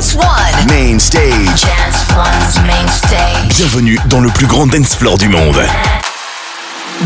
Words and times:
Dance 0.00 0.14
One. 0.14 0.66
Main 0.68 0.98
stage. 0.98 1.60
Dance 1.60 2.06
One's 2.16 2.56
main 2.66 2.88
stage. 2.88 3.58
Bienvenue 3.58 3.98
dans 4.08 4.20
le 4.20 4.30
plus 4.30 4.46
grand 4.46 4.66
dance 4.66 4.94
floor 4.94 5.18
du 5.18 5.28
monde. 5.28 5.60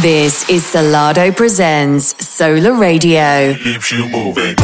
This 0.01 0.49
is 0.49 0.65
Solardo 0.65 1.33
Presents 1.33 2.15
Solar 2.21 2.73
Radio. 2.73 3.53
Keeps 3.55 3.91
you 3.91 4.07
moving. 4.11 4.55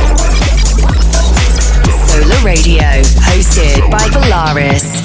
Solar 2.07 2.45
Radio, 2.45 3.03
hosted 3.19 3.91
by 3.91 4.09
Polaris. 4.13 5.03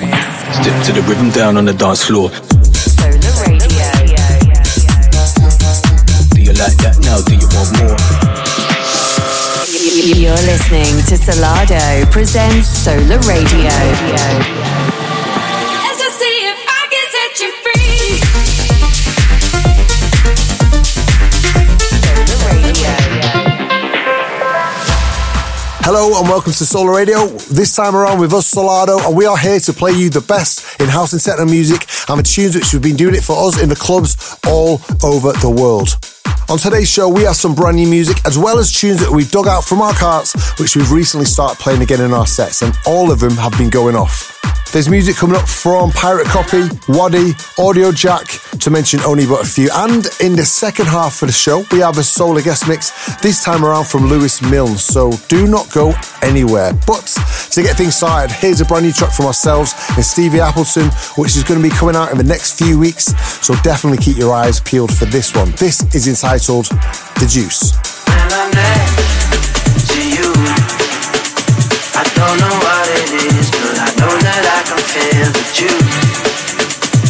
Dip 0.61 0.83
to 0.83 0.91
the 0.91 1.01
rhythm 1.07 1.31
down 1.31 1.57
on 1.57 1.65
the 1.65 1.73
dance 1.73 2.03
floor. 2.03 2.29
Solar 2.73 3.17
Radio. 3.41 3.89
Do 6.29 6.41
you 6.41 6.53
like 6.53 6.77
that 6.77 6.99
now? 7.01 7.21
Do 7.25 7.33
you 7.33 7.47
want 7.55 7.73
more? 7.79 8.24
You're 9.95 10.33
listening 10.33 10.83
to 11.07 11.15
Solardo 11.15 12.11
Presents 12.11 12.67
Solar 12.67 13.17
Radio. 13.19 13.71
Let's 15.71 15.99
just 16.03 16.19
see 16.19 16.37
if 16.43 16.59
I 16.67 16.87
can 16.91 17.07
set 17.15 17.39
you 17.39 17.51
free. 17.63 18.19
Hello 25.85 26.19
and 26.19 26.27
welcome 26.27 26.51
to 26.51 26.65
Solar 26.65 26.93
Radio. 26.93 27.27
This 27.49 27.73
time 27.73 27.95
around 27.95 28.19
with 28.19 28.33
us, 28.33 28.53
Solardo, 28.53 28.99
and 29.07 29.15
we 29.15 29.25
are 29.25 29.37
here 29.37 29.61
to 29.61 29.71
play 29.71 29.93
you 29.93 30.09
the 30.09 30.19
best 30.19 30.81
in 30.81 30.89
house 30.89 31.13
and 31.13 31.21
techno 31.23 31.45
music 31.45 31.87
and 32.09 32.19
the 32.19 32.23
tunes 32.23 32.53
which 32.53 32.73
we've 32.73 32.81
been 32.81 32.97
doing 32.97 33.15
it 33.15 33.23
for 33.23 33.47
us 33.47 33.61
in 33.61 33.69
the 33.69 33.77
clubs 33.77 34.37
all 34.45 34.81
over 35.01 35.31
the 35.31 35.49
world. 35.49 35.97
On 36.47 36.59
today's 36.59 36.87
show, 36.87 37.09
we 37.09 37.23
have 37.23 37.35
some 37.35 37.55
brand 37.55 37.75
new 37.75 37.87
music 37.87 38.17
as 38.23 38.37
well 38.37 38.59
as 38.59 38.71
tunes 38.71 38.99
that 38.99 39.09
we've 39.09 39.31
dug 39.31 39.47
out 39.47 39.63
from 39.63 39.81
our 39.81 39.93
carts, 39.93 40.33
which 40.59 40.75
we've 40.75 40.91
recently 40.91 41.25
started 41.25 41.57
playing 41.57 41.81
again 41.81 42.01
in 42.01 42.13
our 42.13 42.27
sets, 42.27 42.61
and 42.61 42.77
all 42.85 43.11
of 43.11 43.19
them 43.19 43.31
have 43.31 43.51
been 43.57 43.71
going 43.71 43.95
off. 43.95 44.31
There's 44.75 44.89
music 44.89 45.15
coming 45.15 45.37
up 45.37 45.47
from 45.47 45.89
Pirate 45.91 46.27
Copy, 46.27 46.63
Waddy, 46.89 47.31
Audio 47.57 47.93
Jack, 47.93 48.27
to 48.59 48.69
mention 48.69 48.99
only 49.05 49.25
but 49.25 49.41
a 49.41 49.47
few. 49.47 49.69
And 49.71 50.05
in 50.19 50.35
the 50.35 50.43
second 50.43 50.87
half 50.87 51.21
of 51.21 51.29
the 51.29 51.33
show, 51.33 51.63
we 51.71 51.79
have 51.79 51.97
a 51.97 52.03
solar 52.03 52.41
guest 52.41 52.67
mix, 52.67 52.91
this 53.21 53.41
time 53.41 53.63
around 53.63 53.87
from 53.87 54.07
Lewis 54.07 54.41
Milnes. 54.41 54.83
So 54.83 55.13
do 55.29 55.47
not 55.47 55.71
go 55.71 55.93
anywhere. 56.21 56.73
But 56.85 57.05
to 57.51 57.63
get 57.63 57.77
things 57.77 57.95
started, 57.95 58.35
here's 58.35 58.59
a 58.59 58.65
brand 58.65 58.83
new 58.83 58.91
track 58.91 59.13
from 59.13 59.27
ourselves 59.27 59.73
and 59.95 60.03
Stevie 60.03 60.41
Appleton, 60.41 60.89
which 61.15 61.37
is 61.37 61.43
going 61.45 61.61
to 61.61 61.69
be 61.69 61.73
coming 61.73 61.95
out 61.95 62.11
in 62.11 62.17
the 62.17 62.25
next 62.25 62.59
few 62.59 62.77
weeks. 62.77 63.15
So 63.45 63.55
definitely 63.63 63.99
keep 63.99 64.17
your 64.17 64.33
eyes 64.33 64.59
peeled 64.59 64.93
for 64.93 65.05
this 65.05 65.33
one. 65.33 65.51
This 65.51 65.83
is 65.95 66.09
entitled 66.09 66.65
The 66.65 67.27
Juice. 67.29 67.71
I 71.97 72.03
don't 72.13 72.37
know 72.43 72.55
what 72.59 72.89
it 72.91 73.39
is, 73.39 73.44
know 73.99 74.11
that 74.11 74.43
I 74.43 74.59
can 74.67 74.81
feel 74.91 75.29
the 75.31 75.43
juice. 75.55 76.25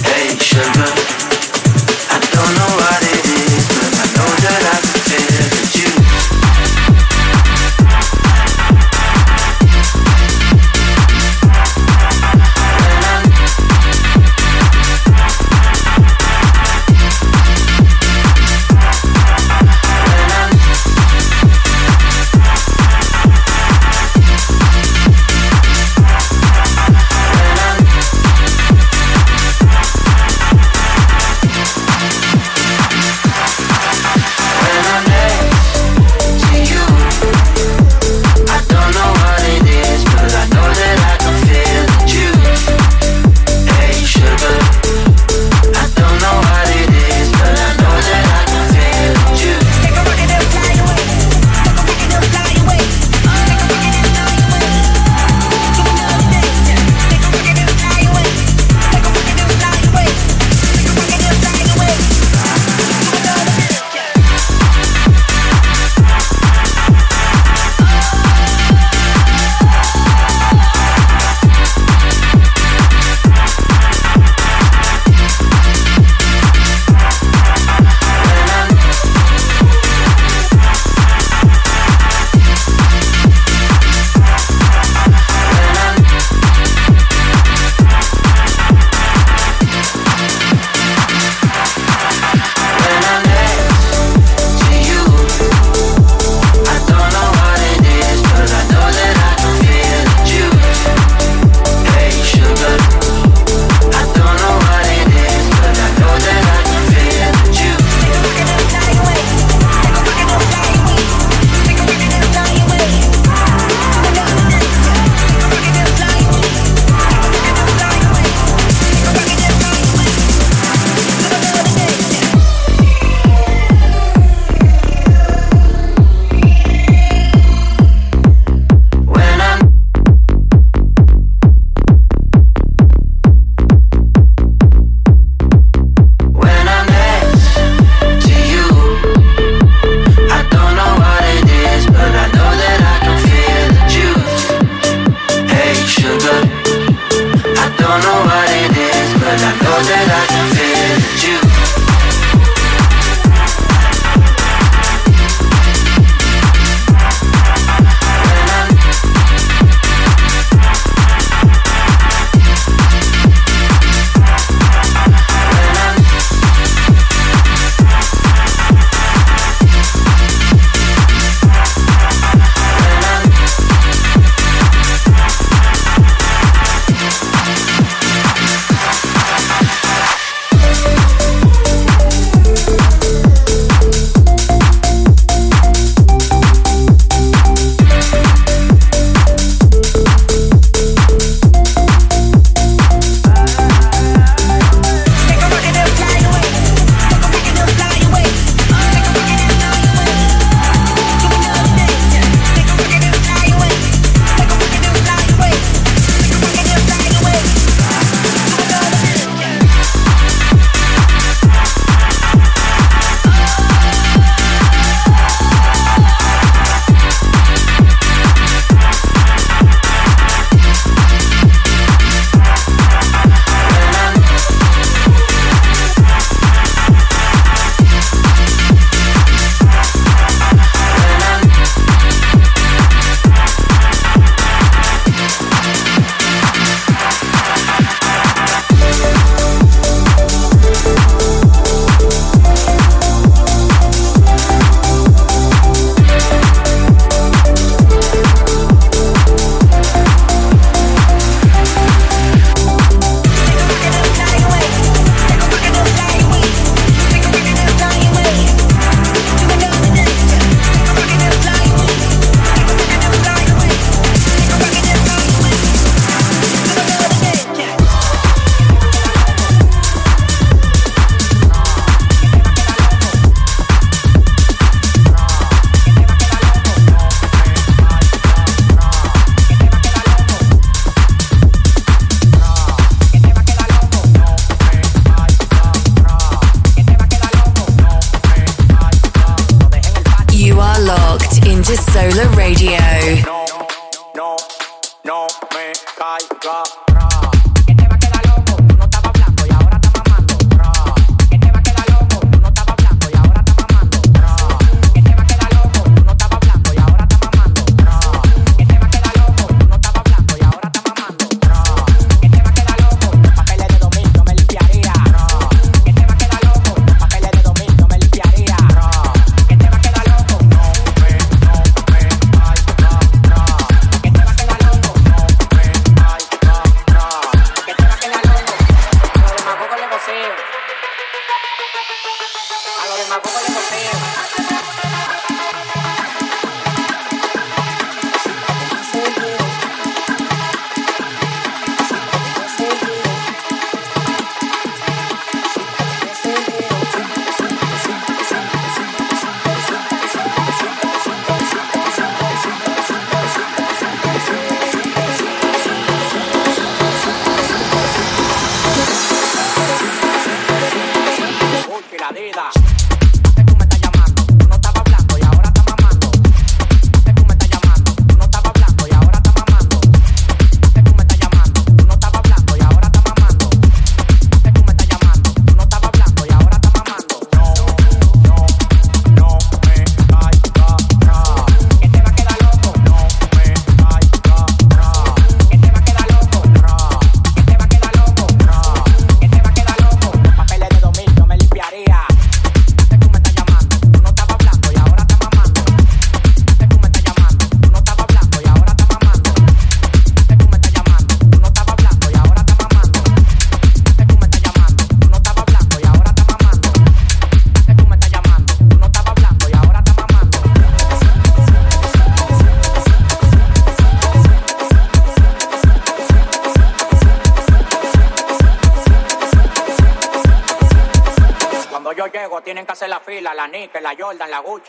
Hey, 0.05 0.38
sugar, 0.38 0.92
I 2.14 2.17
don't 2.30 2.53
know 2.58 2.72
what 2.77 3.02
it 3.02 3.22
is, 3.22 3.24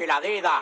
y 0.07 0.09
la 0.09 0.21
Dida. 0.21 0.61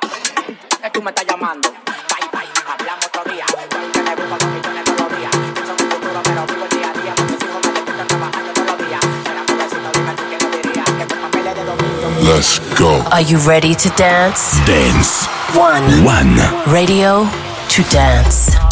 Que 0.83 0.91
tú 0.91 1.03
me 1.03 1.11
estás 1.11 1.27
llamando. 1.27 1.71
Bye, 1.71 2.29
bye, 2.33 2.49
hablamos 2.67 3.05
otro 3.07 3.33
día. 3.33 3.45
Que 3.47 4.03
me 4.03 4.15
busco 4.15 4.37
dos 4.39 4.49
millones 4.49 4.85
todos 4.85 5.01
los 5.01 5.19
días. 5.19 5.31
Pienso 5.55 5.75
en 5.77 5.87
mi 5.87 5.95
futuro, 5.95 6.21
pero 6.25 6.47
vivo 6.47 6.65
el 6.65 6.79
día 6.79 6.91
a 6.91 7.03
día. 7.03 7.15
Porque 7.15 7.37
sigo 7.41 7.61
me 7.63 7.73
despierto 7.73 8.07
trabajando 8.07 8.53
todos 8.53 8.67
los 8.67 8.89
días. 8.89 9.01
Será 9.25 9.43
pobrecito, 9.47 9.91
dime 9.93 10.15
tú 10.15 10.23
quién 10.29 10.41
lo 10.43 10.57
diría. 10.57 10.85
Que 10.85 11.07
con 11.07 11.19
papeles 11.21 11.55
de 11.55 11.65
domingo. 11.65 12.35
Let's 12.35 12.61
go. 12.79 13.03
Are 13.11 13.23
you 13.23 13.39
ready 13.39 13.75
to 13.75 13.89
dance? 13.97 14.57
Dance. 14.67 15.27
One. 15.55 16.05
One. 16.05 16.37
Radio 16.67 17.29
to 17.69 17.83
dance. 17.91 18.64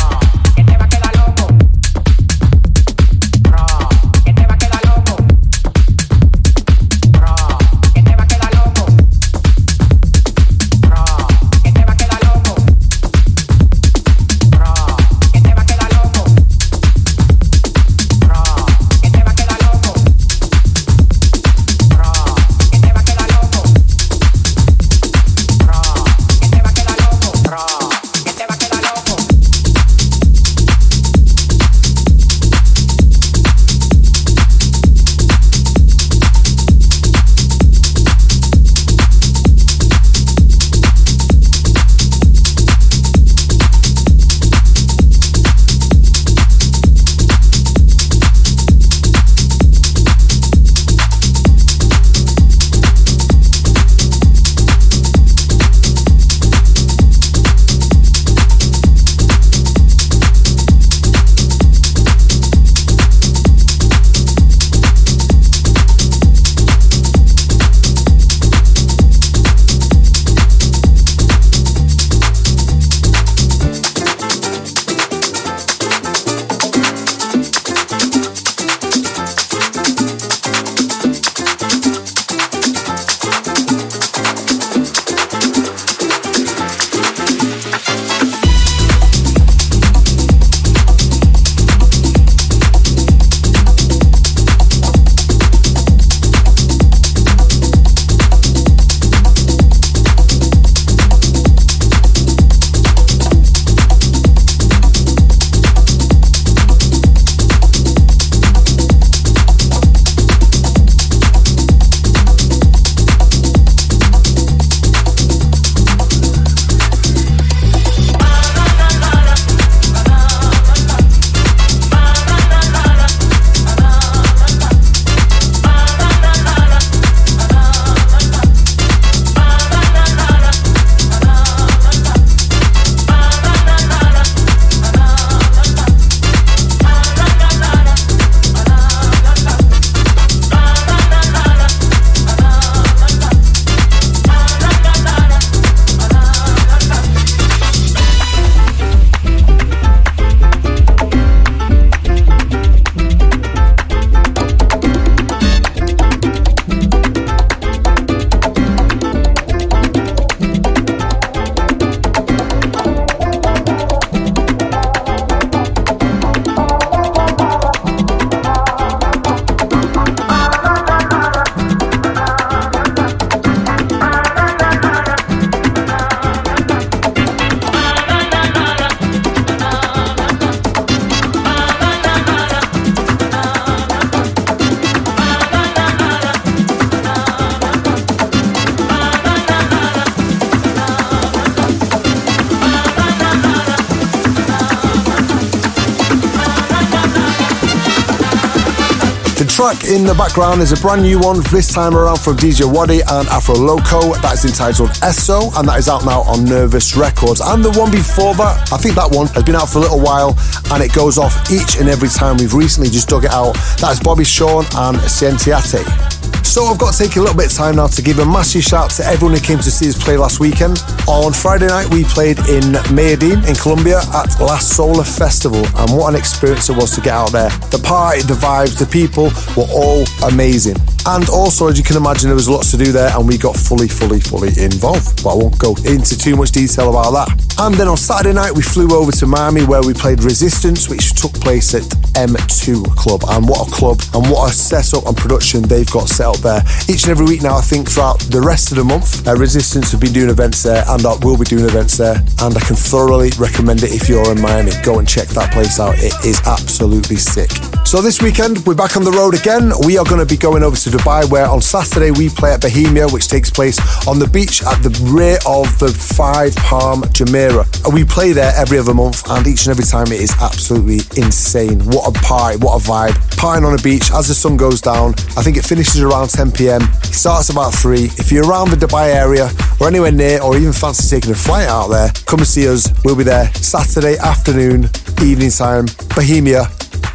Track 199.63 199.85
in 199.85 200.03
the 200.03 200.15
background 200.15 200.61
is 200.61 200.73
a 200.73 200.77
brand 200.83 201.03
new 201.03 201.21
one 201.21 201.41
this 201.53 201.73
time 201.73 201.95
around 201.95 202.19
from 202.19 202.37
DJ 202.37 202.67
Waddy 202.67 202.99
and 202.99 203.29
Afro 203.29 203.55
Loco. 203.55 204.13
That 204.15 204.35
is 204.35 204.45
entitled 204.45 204.91
Esso 205.07 205.57
and 205.57 205.69
that 205.69 205.79
is 205.79 205.89
out 205.89 206.05
now 206.05 206.23
on 206.23 206.45
Nervous 206.45 206.97
Records. 206.97 207.41
And 207.41 207.65
the 207.65 207.71
one 207.79 207.93
before 207.93 208.35
that, 208.35 208.73
I 208.73 208.77
think 208.77 208.97
that 208.97 209.09
one 209.09 209.29
has 209.29 209.45
been 209.45 209.55
out 209.55 209.69
for 209.69 209.79
a 209.79 209.83
little 209.83 210.01
while 210.01 210.37
and 210.73 210.83
it 210.83 210.93
goes 210.93 211.17
off 211.17 211.49
each 211.49 211.77
and 211.77 211.89
every 211.89 212.09
time. 212.09 212.39
We've 212.39 212.55
recently 212.55 212.91
just 212.91 213.09
dug 213.09 213.25
it 213.25 213.31
out. 213.31 213.55
That 213.79 213.93
is 213.93 214.01
Bobby 214.01 214.25
Sean 214.25 214.65
and 214.75 215.01
Scientiate. 215.03 216.12
So 216.53 216.67
I've 216.67 216.77
got 216.77 216.93
to 216.93 216.99
take 216.99 217.17
a 217.17 217.19
little 217.19 217.35
bit 217.35 217.47
of 217.47 217.53
time 217.55 217.77
now 217.77 217.87
to 217.87 218.03
give 218.03 218.19
a 218.19 218.27
massive 218.27 218.63
shout 218.63 218.85
out 218.85 218.91
to 219.01 219.07
everyone 219.07 219.35
who 219.35 219.41
came 219.41 219.57
to 219.57 219.71
see 219.71 219.89
us 219.89 219.97
play 219.97 220.19
last 220.19 220.39
weekend. 220.39 220.85
On 221.09 221.33
Friday 221.33 221.69
night, 221.69 221.89
we 221.89 222.05
played 222.05 222.39
in 222.41 222.73
Medellin 222.93 223.43
in 223.49 223.55
Colombia 223.55 224.01
at 224.13 224.39
La 224.39 224.59
Solar 224.59 225.03
Festival, 225.03 225.65
and 225.65 225.97
what 225.97 226.13
an 226.13 226.15
experience 226.15 226.69
it 226.69 226.77
was 226.77 226.95
to 226.95 227.01
get 227.01 227.15
out 227.15 227.33
there. 227.33 227.49
The 227.73 227.81
party, 227.83 228.21
the 228.21 228.35
vibes, 228.35 228.79
the 228.79 228.85
people 228.85 229.33
were 229.57 229.65
all 229.73 230.05
amazing. 230.29 230.77
And 231.07 231.27
also, 231.31 231.69
as 231.69 231.79
you 231.79 231.85
can 231.85 231.97
imagine, 231.97 232.29
there 232.29 232.37
was 232.37 232.51
lots 232.51 232.71
to 232.73 232.77
do 232.77 232.93
there, 232.93 233.09
and 233.17 233.27
we 233.27 233.39
got 233.39 233.57
fully, 233.57 233.89
fully, 233.89 234.21
fully 234.21 234.53
involved. 234.61 235.25
But 235.25 235.33
I 235.33 235.37
won't 235.37 235.59
go 235.59 235.75
into 235.89 236.19
too 236.19 236.37
much 236.37 236.53
detail 236.53 236.91
about 236.91 237.13
that. 237.17 237.57
And 237.61 237.75
then 237.77 237.89
on 237.89 237.97
Saturday 237.97 238.35
night, 238.35 238.53
we 238.53 238.61
flew 238.61 238.93
over 238.93 239.11
to 239.11 239.27
Miami 239.27 239.65
where 239.65 239.81
we 239.81 239.95
played 239.95 240.23
Resistance, 240.23 240.91
which 240.91 241.15
took 241.15 241.33
place 241.33 241.73
at 241.75 241.83
M2 242.15 242.97
Club. 242.97 243.23
And 243.29 243.49
what 243.49 243.69
a 243.69 243.71
club, 243.71 244.01
and 244.15 244.31
what 244.31 244.51
a 244.51 244.53
setup 244.53 245.07
and 245.07 245.17
production 245.17 245.63
they've 245.63 245.91
got 245.91 246.09
set 246.09 246.27
up 246.27 246.39
there. 246.39 246.63
Each 246.89 247.05
and 247.05 247.11
every 247.13 247.27
week 247.27 247.43
now, 247.43 247.57
I 247.57 247.61
think 247.61 247.89
throughout 247.91 248.21
the 248.31 248.41
rest 248.41 248.71
of 248.73 248.79
the 248.79 248.85
month, 248.85 249.27
uh, 249.27 249.35
Resistance 249.37 249.91
have 249.93 250.01
been 250.01 250.13
doing 250.13 250.31
events 250.31 250.63
there, 250.63 250.85
and 250.89 251.05
uh, 251.05 251.17
will 251.23 251.39
be 251.39 251.45
doing 251.45 251.65
events 251.65 251.97
there. 251.97 252.17
And 252.41 252.57
I 252.57 252.61
can 252.61 252.77
thoroughly 252.77 253.31
recommend 253.39 253.83
it 253.83 253.93
if 253.93 254.09
you're 254.09 254.31
in 254.31 254.41
Miami. 254.41 254.73
Go 254.83 254.99
and 254.99 255.09
check 255.09 255.29
that 255.29 255.53
place 255.53 255.81
out. 255.81 255.95
It 255.99 256.15
is 256.25 256.41
absolutely 256.47 257.17
sick. 257.17 257.51
So 257.85 258.01
this 258.01 258.23
weekend, 258.23 258.65
we're 258.67 258.75
back 258.75 258.97
on 258.97 259.05
the 259.05 259.11
road 259.13 259.35
again. 259.35 259.73
We 259.85 259.99
are 259.99 260.05
going 260.05 260.21
to 260.21 260.27
be 260.27 260.37
going 260.37 260.63
over 260.63 260.77
to 260.77 260.91
Dubai, 260.91 261.31
where 261.31 261.47
on 261.47 261.61
Saturday 261.61 262.11
we 262.11 262.29
play 262.29 262.53
at 262.53 262.63
Bohemia, 262.63 263.09
which 263.09 263.29
takes 263.29 263.51
place 263.51 263.79
on 264.07 264.19
the 264.19 264.27
beach 264.27 264.63
at 264.63 264.83
the 264.83 264.91
rear 265.13 265.39
of 265.47 265.79
the 265.79 265.89
Five 265.89 266.55
Palm 266.57 267.03
Jumeirah. 267.13 267.93
We 267.93 268.05
play 268.05 268.33
there 268.33 268.53
every 268.57 268.79
other 268.79 268.95
month, 268.95 269.29
and 269.29 269.47
each 269.47 269.67
and 269.67 269.73
every 269.73 269.85
time 269.85 270.07
it 270.09 270.21
is 270.21 270.33
absolutely 270.41 271.01
insane. 271.21 271.81
What 271.87 272.02
a 272.09 272.13
party, 272.21 272.59
what 272.59 272.81
a 272.81 272.85
vibe. 272.85 273.15
Partying 273.37 273.67
on 273.67 273.79
a 273.79 273.83
beach 273.83 274.11
as 274.13 274.29
the 274.29 274.35
sun 274.35 274.57
goes 274.57 274.81
down. 274.81 275.15
I 275.37 275.43
think 275.43 275.57
it 275.57 275.65
finishes 275.65 276.01
around 276.01 276.29
10 276.31 276.53
pm. 276.53 276.83
It 276.83 277.15
starts 277.15 277.51
about 277.51 277.75
3. 277.75 278.05
If 278.19 278.31
you're 278.33 278.49
around 278.49 278.71
the 278.71 278.77
Dubai 278.77 279.15
area 279.15 279.51
or 279.81 279.89
anywhere 279.89 280.13
near, 280.13 280.41
or 280.43 280.57
even 280.57 280.73
fancy 280.73 281.09
taking 281.09 281.33
a 281.33 281.35
flight 281.35 281.69
out 281.69 281.89
there, 281.89 282.11
come 282.27 282.41
and 282.41 282.47
see 282.47 282.69
us. 282.69 282.91
We'll 283.05 283.17
be 283.17 283.25
there 283.25 283.53
Saturday 283.55 284.17
afternoon, 284.19 284.89
evening 285.23 285.51
time, 285.51 285.87
Bohemia, 286.15 286.65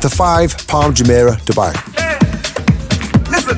the 0.01 0.10
5 0.10 0.67
Palm 0.67 0.94
Jumeirah, 0.94 1.38
Dubai. 1.46 1.74
Listen, 3.32 3.58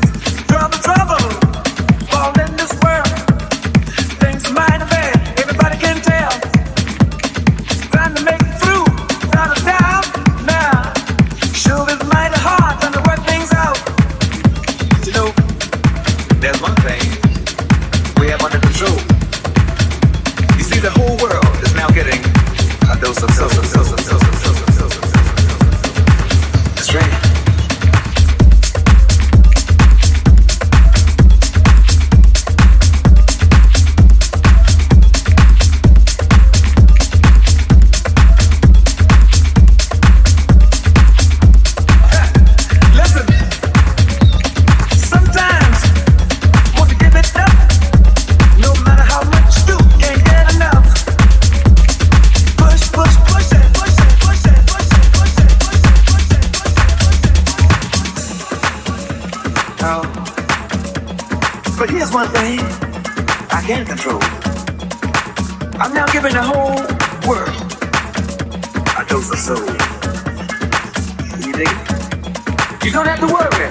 You 72.90 72.94
don't 72.94 73.06
have 73.06 73.20
to 73.20 73.28
worry 73.28 73.68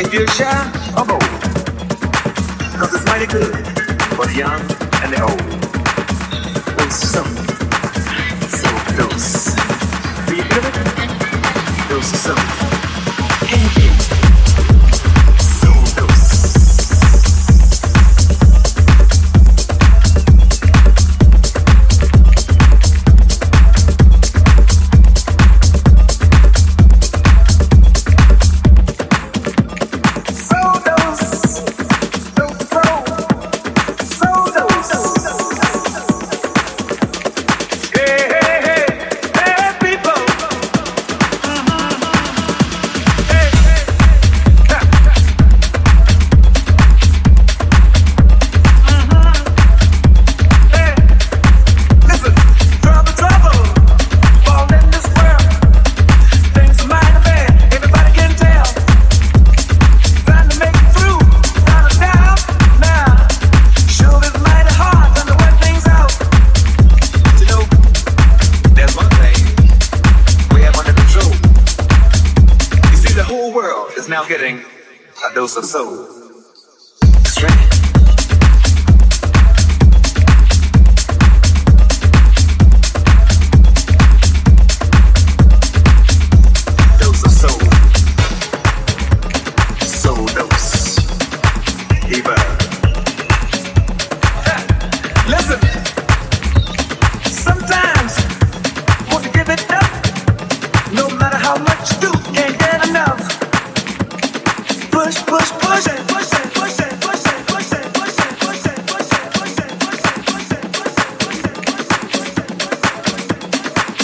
if 0.00 0.14
you're 0.14 0.26
shy 0.28 0.48
or 0.96 1.04
bold. 1.04 1.20
Cause 2.80 2.94
it's 2.94 3.04
mighty 3.04 3.26
good 3.26 3.54
for 4.16 4.24
the 4.24 4.34
young 4.34 4.60
and 5.02 5.12
the 5.12 5.20
old. 5.20 6.78
Dose 6.78 6.96
some. 6.96 7.36
So 8.48 8.70
dose. 8.96 9.54
Do 10.24 10.36
you 10.36 10.44
feel 10.44 10.64
it? 10.64 11.88
Dose 11.90 12.12
of 12.12 12.18
some. 12.18 13.46
Candy. 13.46 14.21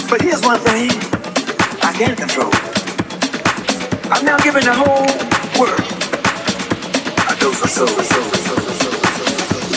But 0.09 0.23
here's 0.23 0.41
one 0.41 0.59
thing 0.61 0.89
I 1.83 1.93
can't 1.93 2.17
control. 2.17 2.49
I'm 4.11 4.25
now 4.25 4.39
giving 4.39 4.65
the 4.65 4.73
whole 4.73 5.05
world 5.59 5.79
a 7.29 7.39
dose 7.39 7.61
of 7.61 7.69
soul. 7.69 7.87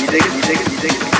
You 0.00 0.06
dig 0.06 0.24
it? 0.24 0.34
You 0.34 0.42
dig 0.42 0.58
it? 0.58 0.72
You 0.72 0.80
dig 0.80 0.92
it? 0.92 1.11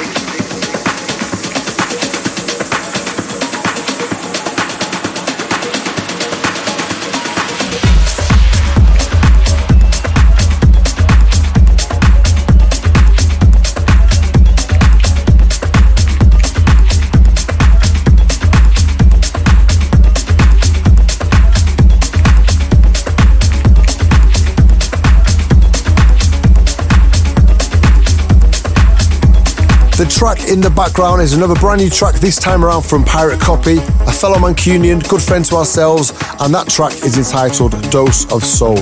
Track 30.22 30.50
in 30.50 30.60
the 30.60 30.70
background 30.70 31.20
is 31.20 31.32
another 31.32 31.56
brand 31.56 31.80
new 31.80 31.90
track, 31.90 32.14
this 32.14 32.38
time 32.38 32.64
around 32.64 32.82
from 32.82 33.02
Pirate 33.02 33.40
Copy, 33.40 33.78
a 33.78 34.12
fellow 34.12 34.36
Mancunian, 34.36 35.02
good 35.08 35.20
friend 35.20 35.44
to 35.46 35.56
ourselves, 35.56 36.12
and 36.38 36.54
that 36.54 36.68
track 36.68 36.92
is 37.02 37.18
entitled 37.18 37.72
Dose 37.90 38.30
of 38.32 38.44
Soul. 38.44 38.76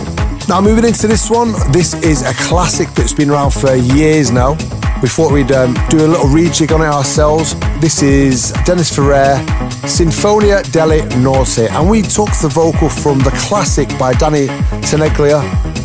Now, 0.51 0.61
moving 0.61 0.85
into 0.85 1.07
this 1.07 1.31
one, 1.31 1.53
this 1.73 1.95
is 2.05 2.21
a 2.21 2.35
classic 2.35 2.91
that's 2.91 3.15
been 3.15 3.31
around 3.31 3.53
for 3.53 3.75
years 3.75 4.31
now. 4.31 4.53
We 5.01 5.09
thought 5.09 5.33
we'd 5.33 5.51
um, 5.51 5.73
do 5.89 6.05
a 6.05 6.09
little 6.09 6.27
rejig 6.27 6.75
on 6.75 6.83
it 6.83 6.93
ourselves. 6.93 7.59
This 7.81 8.03
is 8.03 8.53
Dennis 8.67 8.95
Ferrer, 8.95 9.43
Sinfonia 9.89 10.71
Della 10.73 11.07
Notte, 11.17 11.71
and 11.71 11.89
we 11.89 12.03
took 12.03 12.29
the 12.43 12.51
vocal 12.53 12.91
from 12.91 13.19
the 13.21 13.31
classic 13.49 13.89
by 13.99 14.13
Danny 14.13 14.49
Tenaglia, 14.85 15.41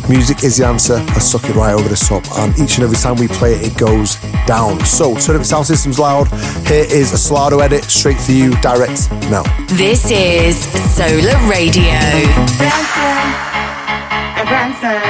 Music 0.08 0.44
is 0.44 0.56
the 0.56 0.64
answer. 0.64 0.94
I 0.94 1.18
suck 1.18 1.44
it 1.50 1.56
right 1.56 1.74
over 1.74 1.88
the 1.88 1.96
top, 1.96 2.24
and 2.38 2.56
each 2.60 2.76
and 2.76 2.84
every 2.84 2.96
time 2.96 3.16
we 3.16 3.26
play 3.26 3.54
it, 3.54 3.72
it 3.72 3.76
goes 3.76 4.16
down. 4.46 4.78
So 4.84 5.16
turn 5.16 5.34
up 5.36 5.44
sound 5.44 5.66
systems 5.66 5.98
loud. 5.98 6.28
Here 6.68 6.86
is 6.88 7.12
a 7.12 7.16
Solardo 7.16 7.60
edit 7.60 7.84
straight 7.84 8.20
for 8.20 8.30
you, 8.30 8.54
direct 8.60 9.10
now. 9.30 9.42
This 9.74 10.08
is 10.10 10.56
Solar 10.94 11.38
Radio. 11.50 11.98
Dancing 14.46 14.86
and 14.86 15.05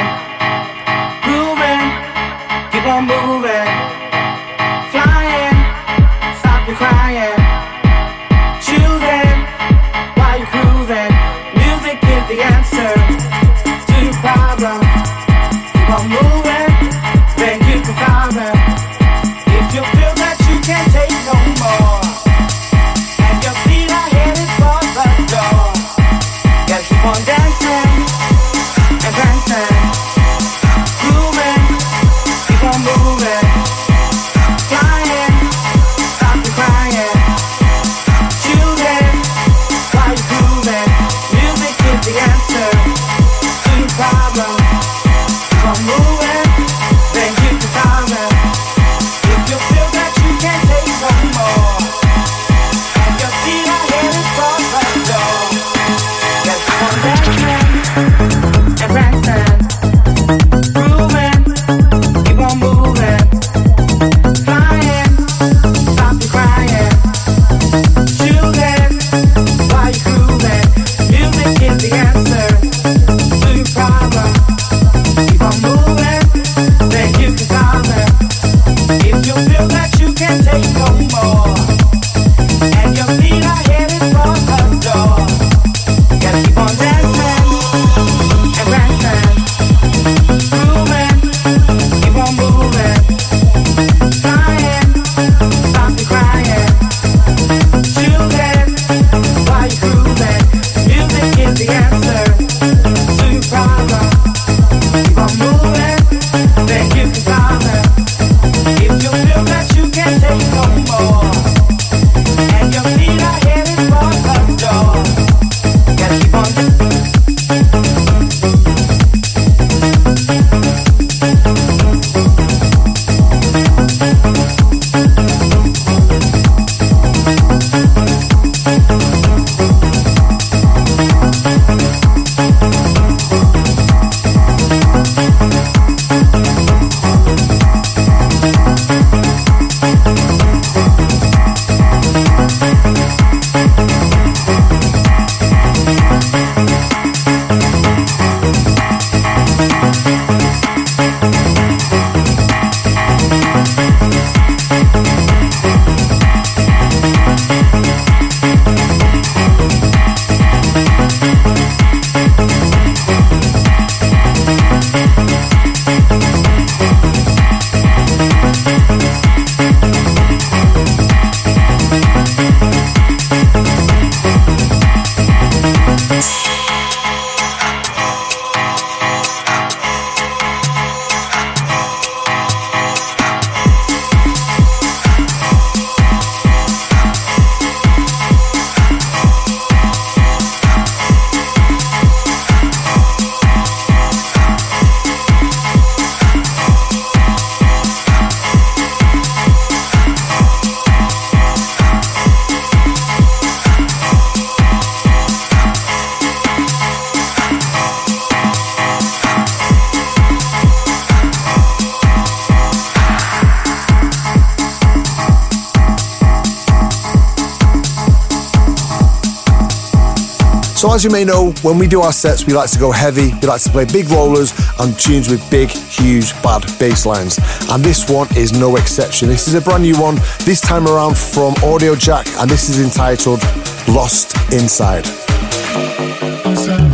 as 220.97 221.05
you 221.05 221.11
may 221.11 221.25
know, 221.27 221.51
when 221.61 221.77
we 221.77 221.87
do 221.87 222.01
our 222.01 222.13
sets, 222.13 222.47
we 222.47 222.55
like 222.55 222.71
to 222.71 222.79
go 222.79 222.91
heavy, 222.91 223.35
we 223.43 223.47
like 223.47 223.61
to 223.61 223.69
play 223.69 223.85
big 223.85 224.09
rollers 224.09 224.55
and 224.81 224.99
tunes 224.99 225.29
with 225.29 225.43
big, 225.51 225.69
huge, 225.69 226.33
bad 226.43 226.63
bass 226.79 227.05
lines. 227.05 227.39
And 227.71 227.85
this 227.85 228.09
one 228.09 228.27
is 228.35 228.59
no 228.59 228.77
exception. 228.77 229.29
This 229.29 229.47
is 229.47 229.53
a 229.53 229.61
brand 229.61 229.83
new 229.83 230.01
one, 230.01 230.15
this 230.47 230.63
time 230.63 230.87
around 230.87 231.19
from 231.19 231.55
Audio 231.63 231.97
Jack, 231.97 232.27
and 232.39 232.49
this 232.49 232.71
is 232.71 232.83
entitled 232.83 233.43
Lost 233.87 234.35
Inside. 234.55 235.05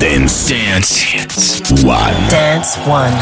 Dance. 0.00 0.48
Dance. 0.48 1.84
One. 1.84 2.12
Dance 2.28 2.76
One. 2.78 3.12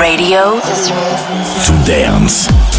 Radio 0.00 0.58
To 0.58 1.86
dance. 1.86 2.75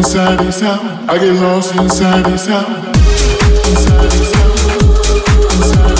Inside 0.00 0.38
this 0.38 0.60
house. 0.62 0.80
I 1.10 1.18
get 1.18 1.34
lost 1.42 1.74
inside 1.74 2.24
this 2.24 2.46
house, 2.46 2.66
inside 3.68 4.10
this 4.10 4.34
house, 4.34 4.64
inside 5.56 5.60
this 5.60 5.74
house. 5.76 5.99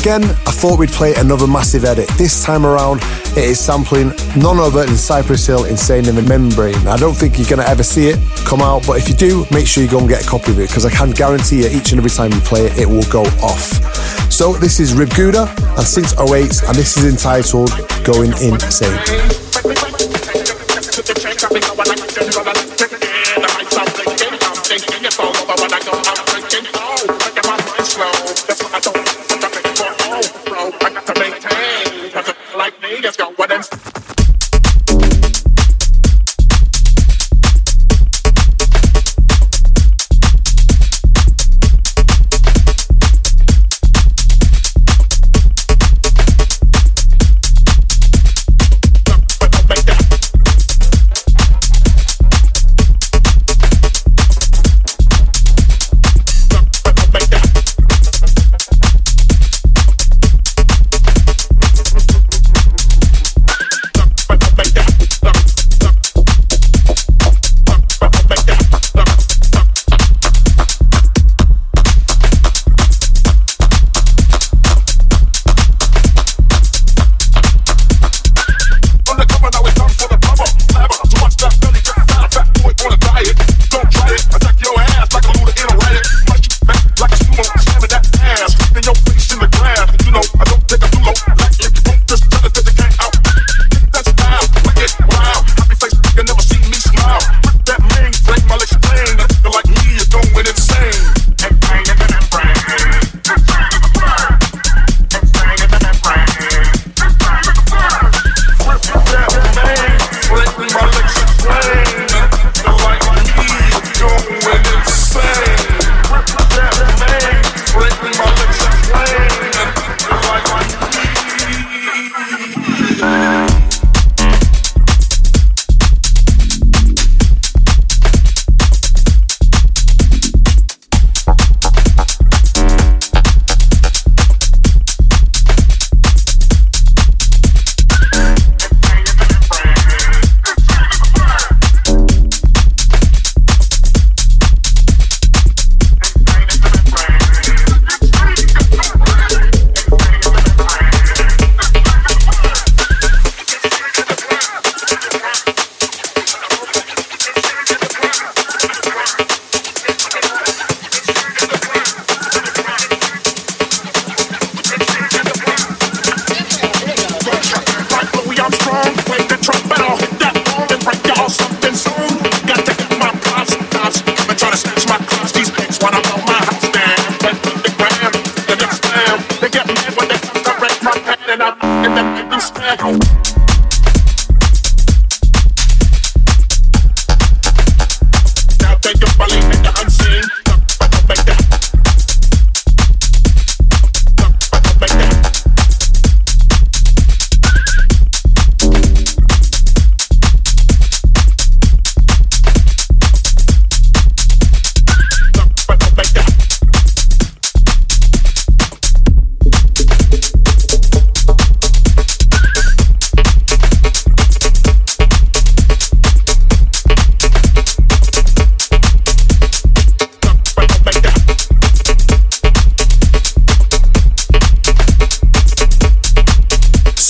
Again, 0.00 0.24
I 0.24 0.50
thought 0.50 0.78
we'd 0.78 0.90
play 0.90 1.14
another 1.14 1.46
massive 1.46 1.84
edit. 1.84 2.08
This 2.16 2.42
time 2.42 2.64
around, 2.64 3.00
it 3.36 3.44
is 3.44 3.60
sampling 3.60 4.12
none 4.34 4.58
other 4.58 4.86
than 4.86 4.96
Cypress 4.96 5.46
Hill 5.46 5.64
Insane 5.64 6.08
in 6.08 6.14
the 6.14 6.22
Membrane. 6.22 6.86
I 6.88 6.96
don't 6.96 7.12
think 7.14 7.38
you're 7.38 7.48
going 7.48 7.60
to 7.60 7.68
ever 7.68 7.82
see 7.82 8.08
it 8.08 8.18
come 8.46 8.62
out, 8.62 8.86
but 8.86 8.96
if 8.96 9.08
you 9.08 9.14
do, 9.14 9.44
make 9.50 9.66
sure 9.66 9.82
you 9.82 9.90
go 9.90 9.98
and 9.98 10.08
get 10.08 10.24
a 10.24 10.28
copy 10.28 10.52
of 10.52 10.58
it 10.58 10.68
because 10.68 10.86
I 10.86 10.90
can 10.90 11.10
guarantee 11.10 11.64
you 11.64 11.68
each 11.68 11.92
and 11.92 11.98
every 11.98 12.10
time 12.10 12.32
you 12.32 12.40
play 12.40 12.66
it, 12.66 12.78
it 12.78 12.86
will 12.88 13.08
go 13.10 13.22
off. 13.42 14.32
So 14.32 14.54
this 14.54 14.80
is 14.80 14.94
Rib 14.94 15.10
Gouda 15.14 15.52
and 15.76 15.86
Since 15.86 16.18
08, 16.18 16.62
and 16.64 16.76
this 16.76 16.96
is 16.96 17.04
entitled 17.04 17.70
Going 18.04 18.32
Insane. 18.40 18.96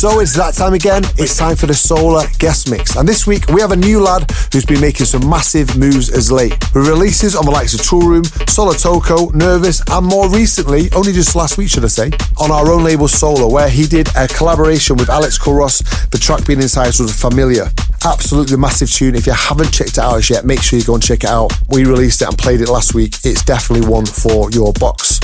So 0.01 0.21
it's 0.21 0.35
that 0.37 0.55
time 0.55 0.73
again. 0.73 1.03
It's 1.19 1.37
time 1.37 1.57
for 1.57 1.67
the 1.67 1.75
Solar 1.75 2.25
Guest 2.39 2.71
Mix. 2.71 2.97
And 2.97 3.07
this 3.07 3.27
week 3.27 3.47
we 3.49 3.61
have 3.61 3.71
a 3.71 3.77
new 3.77 4.01
lad 4.01 4.31
who's 4.51 4.65
been 4.65 4.81
making 4.81 5.05
some 5.05 5.29
massive 5.29 5.77
moves 5.77 6.09
as 6.09 6.33
late. 6.33 6.53
With 6.73 6.89
releases 6.89 7.37
on 7.37 7.45
the 7.45 7.51
likes 7.51 7.75
of 7.75 7.81
Toolroom, 7.81 8.25
Solar 8.49 8.73
Toko, 8.73 9.29
Nervous, 9.33 9.83
and 9.91 10.07
more 10.07 10.31
recently, 10.31 10.89
only 10.97 11.13
just 11.13 11.37
last 11.37 11.59
week 11.59 11.69
should 11.69 11.85
I 11.85 11.89
say, 11.89 12.11
on 12.39 12.51
our 12.51 12.73
own 12.73 12.83
label 12.83 13.09
Solar, 13.09 13.47
where 13.47 13.69
he 13.69 13.85
did 13.85 14.09
a 14.17 14.27
collaboration 14.27 14.97
with 14.97 15.11
Alex 15.11 15.37
Couros, 15.37 15.81
the 16.09 16.17
track 16.17 16.47
being 16.47 16.63
inside 16.63 16.99
was 16.99 17.15
Familiar. 17.21 17.69
Absolutely 18.03 18.57
massive 18.57 18.91
tune. 18.91 19.15
If 19.15 19.27
you 19.27 19.35
haven't 19.35 19.71
checked 19.71 19.99
it 19.99 19.99
out 19.99 20.31
yet, 20.31 20.47
make 20.47 20.63
sure 20.63 20.79
you 20.79 20.85
go 20.87 20.95
and 20.95 21.03
check 21.03 21.25
it 21.25 21.31
out. 21.31 21.53
We 21.69 21.85
released 21.85 22.23
it 22.23 22.29
and 22.29 22.39
played 22.39 22.63
it 22.63 22.71
last 22.71 22.95
week. 22.95 23.17
It's 23.23 23.45
definitely 23.45 23.87
one 23.87 24.07
for 24.07 24.51
your 24.51 24.73
box. 24.73 25.21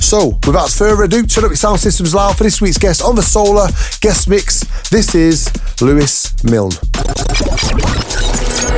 So, 0.00 0.38
without 0.46 0.70
further 0.70 1.02
ado, 1.04 1.24
turn 1.24 1.44
up 1.44 1.50
your 1.50 1.56
sound 1.56 1.80
systems 1.80 2.14
loud 2.14 2.36
for 2.36 2.44
this 2.44 2.60
week's 2.60 2.78
guest 2.78 3.02
on 3.02 3.14
the 3.14 3.22
Solar 3.22 3.68
Guest 4.00 4.28
Mix. 4.28 4.64
This 4.90 5.14
is 5.14 5.50
Lewis 5.82 6.32
Milne. 6.44 6.72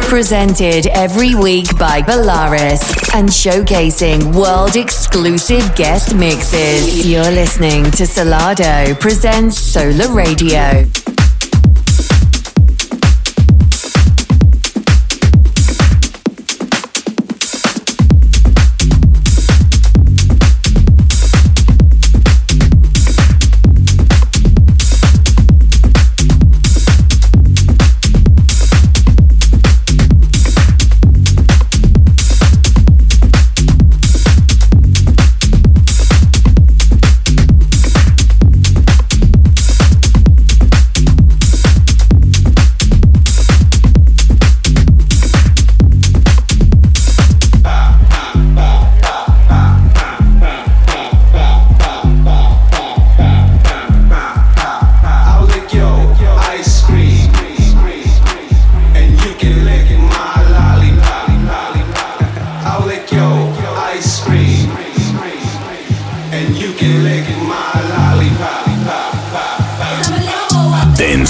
Presented 0.08 0.88
every 0.88 1.34
week 1.36 1.78
by 1.78 2.02
Valaris 2.02 3.14
and 3.14 3.28
showcasing 3.28 4.34
world 4.34 4.74
exclusive 4.76 5.74
guest 5.76 6.14
mixes. 6.14 7.06
You're 7.06 7.22
listening 7.22 7.84
to 7.84 8.04
Solardo 8.04 8.98
presents 8.98 9.58
Solar 9.58 10.12
Radio. 10.12 10.84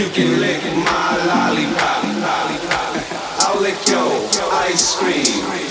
You 0.00 0.08
can 0.08 0.40
lick 0.40 0.62
my 0.64 1.16
lollipop. 1.26 2.04
I'll 3.40 3.60
lick 3.60 3.76
your 3.86 4.30
ice 4.50 4.96
cream. 4.96 5.69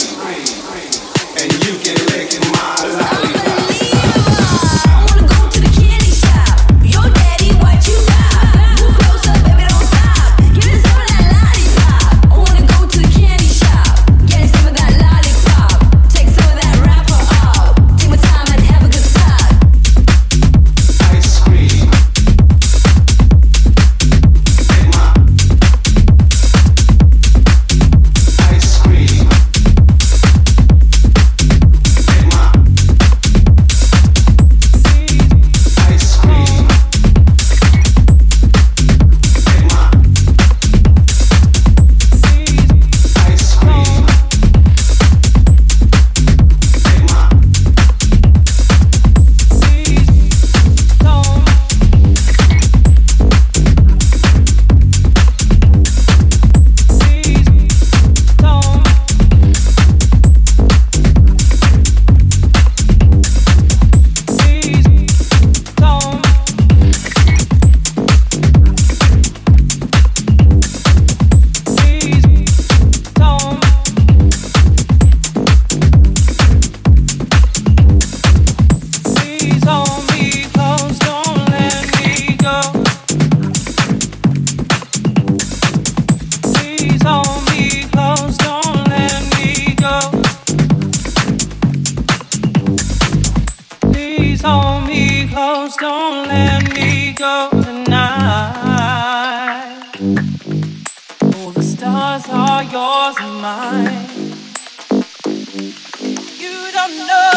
Don't 106.79 107.07
know. 107.07 107.28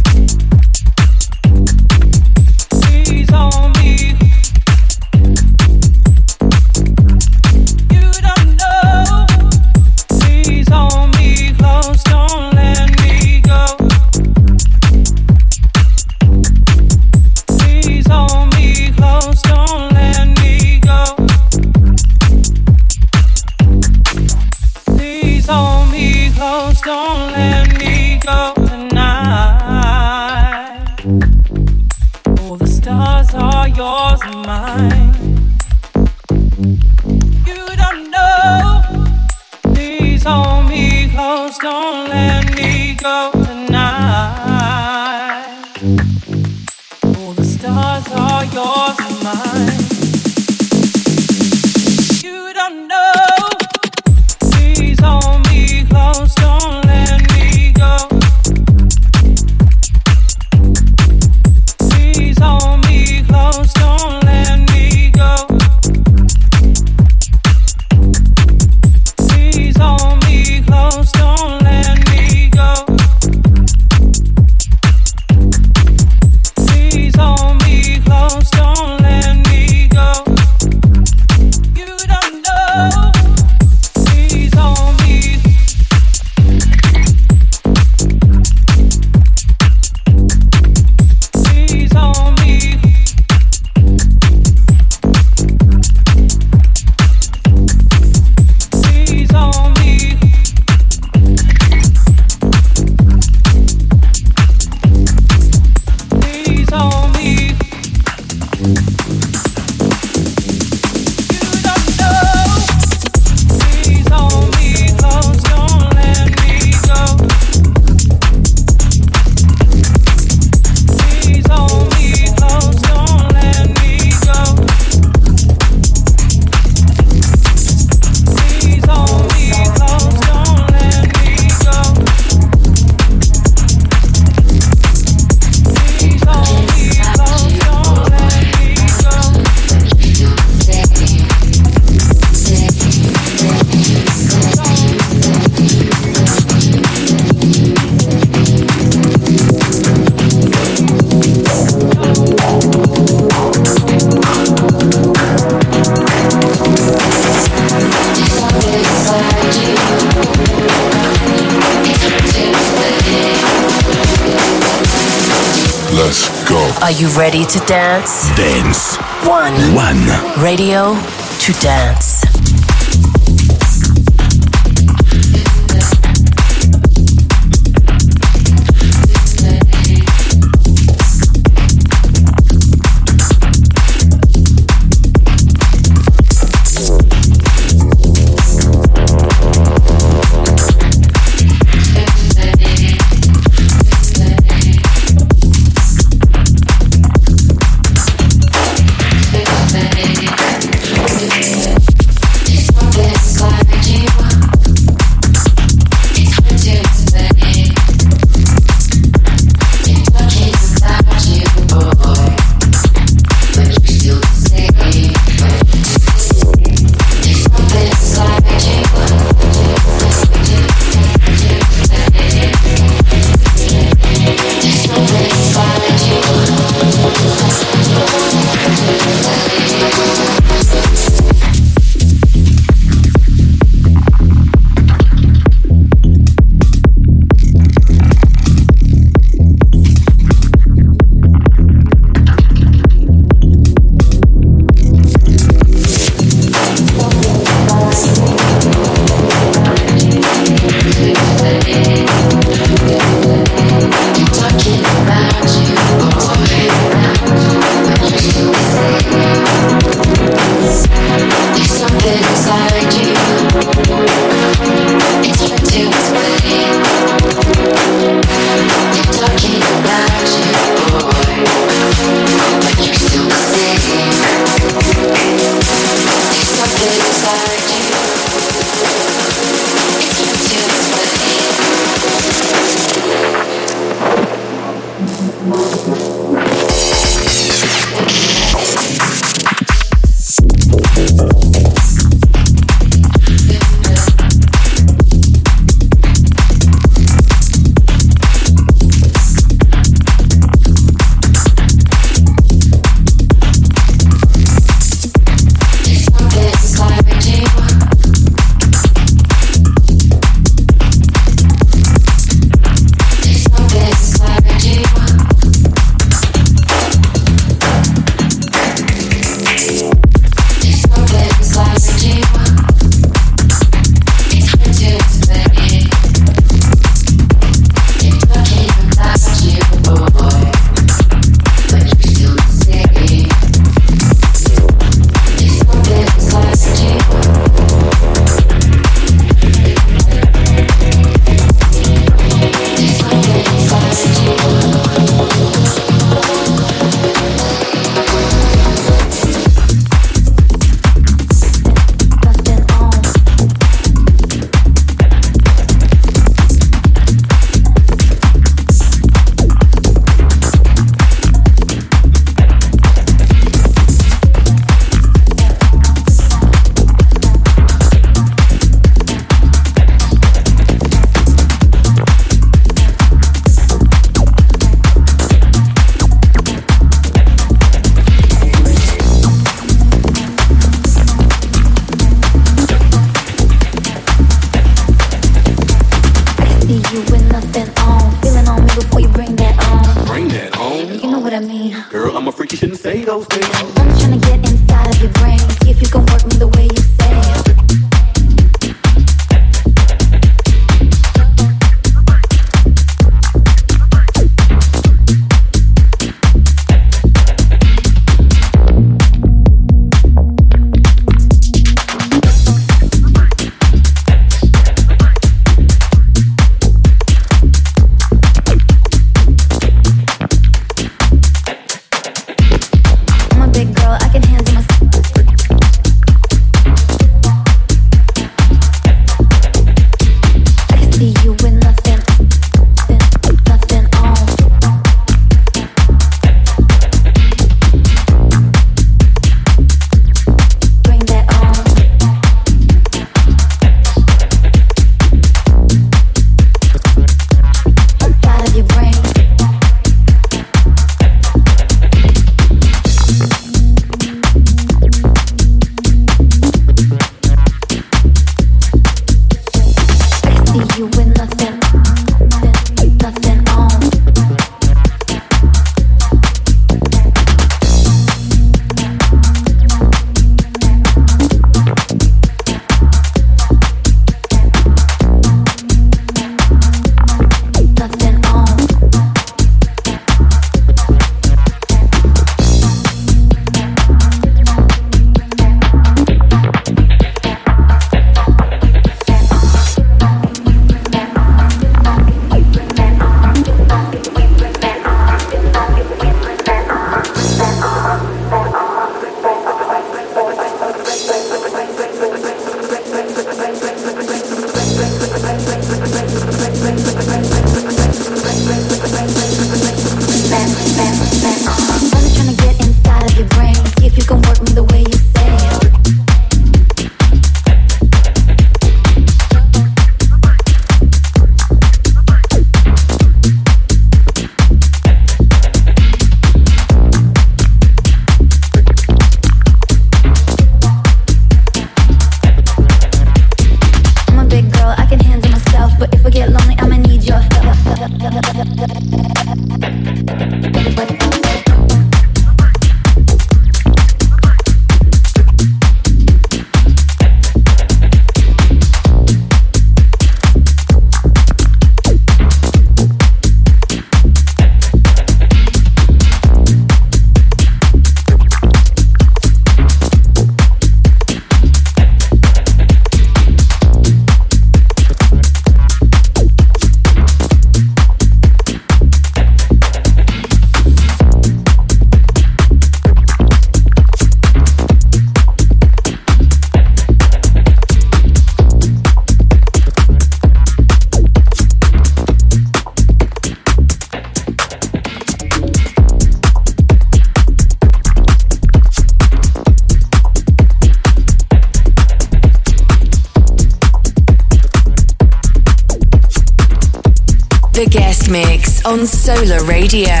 Solar 599.21 599.43
Radio. 599.43 600.00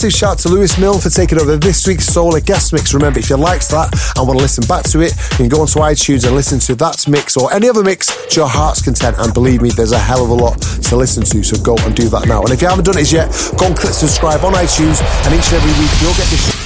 Massive 0.00 0.18
shout 0.18 0.38
to 0.38 0.48
Lewis 0.48 0.78
Milne 0.78 0.98
for 0.98 1.10
taking 1.10 1.38
over 1.38 1.58
this 1.58 1.86
week's 1.86 2.06
Solar 2.06 2.40
guest 2.40 2.72
mix. 2.72 2.94
Remember, 2.94 3.18
if 3.18 3.28
you 3.28 3.36
liked 3.36 3.68
that 3.68 3.92
and 4.16 4.26
want 4.26 4.38
to 4.38 4.42
listen 4.42 4.66
back 4.66 4.82
to 4.84 5.02
it, 5.02 5.12
you 5.32 5.44
can 5.44 5.48
go 5.50 5.60
onto 5.60 5.78
iTunes 5.78 6.24
and 6.24 6.34
listen 6.34 6.58
to 6.60 6.74
that 6.76 7.06
mix 7.06 7.36
or 7.36 7.52
any 7.52 7.68
other 7.68 7.84
mix 7.84 8.06
to 8.28 8.40
your 8.40 8.48
heart's 8.48 8.80
content. 8.80 9.18
And 9.18 9.34
believe 9.34 9.60
me, 9.60 9.68
there's 9.68 9.92
a 9.92 9.98
hell 9.98 10.24
of 10.24 10.30
a 10.30 10.34
lot 10.34 10.56
to 10.88 10.96
listen 10.96 11.22
to, 11.24 11.42
so 11.42 11.62
go 11.62 11.76
and 11.84 11.94
do 11.94 12.08
that 12.08 12.26
now. 12.26 12.40
And 12.40 12.48
if 12.50 12.62
you 12.62 12.68
haven't 12.68 12.86
done 12.86 12.96
it 12.96 13.12
yet, 13.12 13.28
go 13.58 13.66
and 13.66 13.76
click 13.76 13.92
subscribe 13.92 14.42
on 14.42 14.54
iTunes, 14.54 15.04
and 15.26 15.34
each 15.34 15.52
and 15.52 15.60
every 15.60 15.76
week 15.76 15.92
you'll 16.00 16.16
get 16.16 16.30
the 16.32 16.59